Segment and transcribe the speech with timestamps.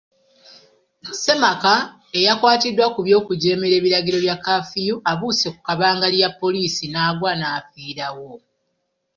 [1.11, 1.73] Ssemaka
[2.17, 8.31] eyakwatiddwa ku by'okujeemera ebiragiro bya kaafiyu abuuse ku kabangali ya Poliisi naggwa naafiirawo.